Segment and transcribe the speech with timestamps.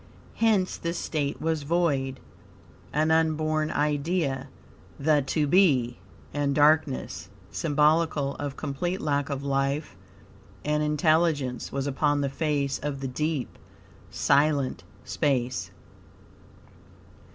[0.37, 2.19] Hence this state was void,
[2.91, 4.49] an unborn idea,
[4.99, 5.99] the To Be,
[6.33, 9.95] and darkness, symbolical of complete lack of life
[10.65, 13.59] and intelligence, "was upon the face of the deep,"
[14.09, 15.69] silent space.